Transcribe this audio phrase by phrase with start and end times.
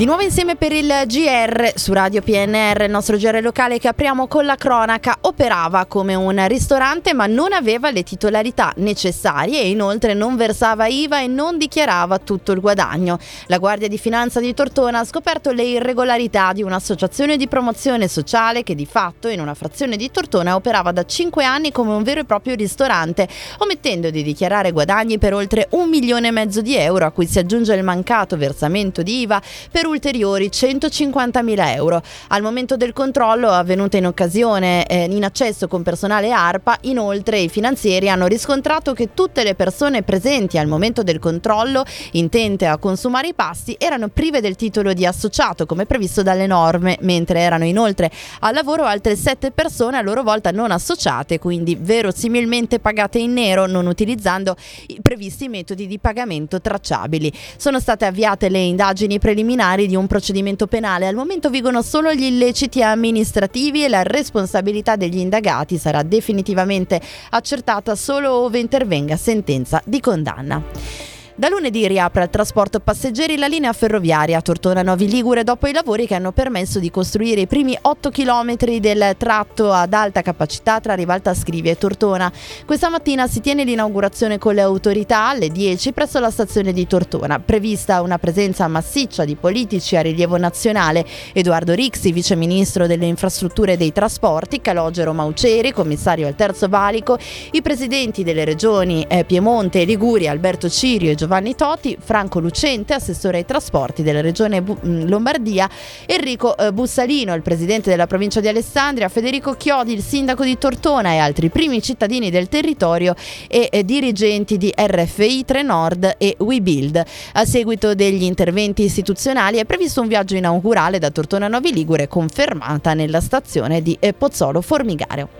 [0.00, 4.28] Di nuovo insieme per il GR su Radio PNR, il nostro GR locale che apriamo
[4.28, 10.14] con la cronaca, operava come un ristorante ma non aveva le titolarità necessarie e inoltre
[10.14, 13.18] non versava IVA e non dichiarava tutto il guadagno.
[13.48, 18.62] La Guardia di Finanza di Tortona ha scoperto le irregolarità di un'associazione di promozione sociale
[18.62, 22.20] che di fatto in una frazione di Tortona operava da 5 anni come un vero
[22.20, 23.28] e proprio ristorante,
[23.58, 27.38] omettendo di dichiarare guadagni per oltre un milione e mezzo di euro a cui si
[27.38, 32.02] aggiunge il mancato versamento di IVA per ulteriori 150.000 euro.
[32.28, 37.48] Al momento del controllo avvenuto in occasione eh, in accesso con personale ARPA, inoltre i
[37.48, 43.28] finanzieri hanno riscontrato che tutte le persone presenti al momento del controllo, intente a consumare
[43.28, 48.10] i pasti, erano prive del titolo di associato come previsto dalle norme, mentre erano inoltre
[48.40, 53.66] al lavoro altre sette persone a loro volta non associate, quindi verosimilmente pagate in nero,
[53.66, 57.32] non utilizzando i previsti metodi di pagamento tracciabili.
[57.56, 61.06] Sono state avviate le indagini preliminari preliminari di un procedimento penale.
[61.06, 67.00] Al momento vigono solo gli illeciti amministrativi e la responsabilità degli indagati sarà definitivamente
[67.30, 71.09] accertata solo ove intervenga sentenza di condanna.
[71.40, 76.14] Da lunedì riapre al trasporto passeggeri la linea ferroviaria Tortona-Novi Ligure dopo i lavori che
[76.14, 81.32] hanno permesso di costruire i primi 8 km del tratto ad alta capacità tra Rivalta
[81.32, 82.30] Scrivia e Tortona.
[82.66, 87.38] Questa mattina si tiene l'inaugurazione con le autorità alle 10 presso la stazione di Tortona.
[87.38, 91.06] Prevista una presenza massiccia di politici a rilievo nazionale.
[91.32, 97.16] Edoardo Rixi, vice ministro delle infrastrutture e dei trasporti, Calogero Mauceri, commissario al terzo valico,
[97.52, 102.40] i presidenti delle regioni eh, Piemonte e Liguria, Alberto Cirio e Giovanni Giovanni Toti, Franco
[102.40, 105.70] Lucente, assessore ai trasporti della regione mm, Lombardia,
[106.04, 111.10] Enrico eh, Bussalino, il presidente della provincia di Alessandria, Federico Chiodi, il sindaco di Tortona
[111.10, 113.14] e altri primi cittadini del territorio
[113.46, 117.04] e eh, dirigenti di RFI Trenord e WeBuild.
[117.34, 122.08] A seguito degli interventi istituzionali è previsto un viaggio inaugurale da Tortona a Novi Ligure
[122.08, 125.39] confermata nella stazione di eh, Pozzolo Formigaro.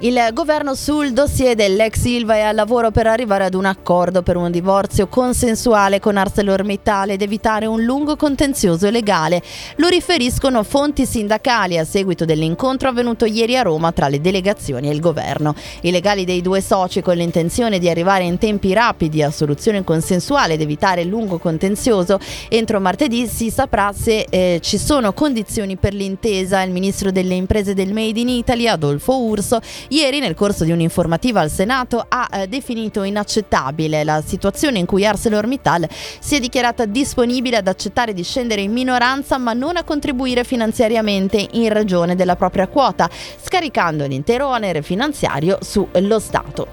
[0.00, 4.36] Il governo sul dossier dell'ex Silva è al lavoro per arrivare ad un accordo per
[4.36, 9.42] un divorzio consensuale con ArcelorMittal ed evitare un lungo contenzioso legale.
[9.78, 14.92] Lo riferiscono fonti sindacali a seguito dell'incontro avvenuto ieri a Roma tra le delegazioni e
[14.92, 15.56] il governo.
[15.80, 20.52] I legali dei due soci con l'intenzione di arrivare in tempi rapidi a soluzione consensuale
[20.52, 25.92] ed evitare il lungo contenzioso, entro martedì si saprà se eh, ci sono condizioni per
[25.92, 26.62] l'intesa.
[26.62, 31.40] Il ministro delle imprese del Made in Italy, Adolfo Urso, Ieri, nel corso di un'informativa
[31.40, 35.88] al Senato, ha eh, definito inaccettabile la situazione in cui ArcelorMittal
[36.20, 41.48] si è dichiarata disponibile ad accettare di scendere in minoranza ma non a contribuire finanziariamente
[41.52, 43.08] in ragione della propria quota,
[43.42, 46.68] scaricando l'intero onere finanziario sullo Stato.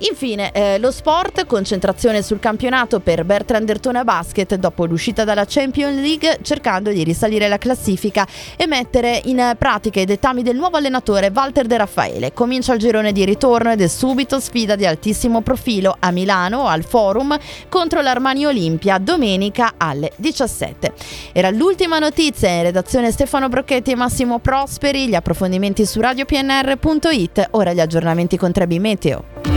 [0.00, 5.98] Infine, eh, lo sport, concentrazione sul campionato per Bertrand Dertona Basket dopo l'uscita dalla Champions
[5.98, 11.32] League, cercando di risalire la classifica e mettere in pratica i dettami del nuovo allenatore
[11.34, 12.32] Walter De Raffaele.
[12.58, 16.82] Comincia il girone di ritorno ed è subito sfida di altissimo profilo a Milano al
[16.82, 17.38] Forum
[17.68, 20.92] contro l'Armani Olimpia domenica alle 17.
[21.30, 27.72] Era l'ultima notizia in redazione Stefano Brocchetti e Massimo Prosperi, gli approfondimenti su radiopnr.it, ora
[27.72, 29.47] gli aggiornamenti con Trebi Meteo.